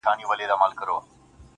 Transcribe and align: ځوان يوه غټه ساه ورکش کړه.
ځوان 0.05 0.17
يوه 0.23 0.29
غټه 0.29 0.45
ساه 0.49 0.59
ورکش 0.61 0.73
کړه. 0.79 0.95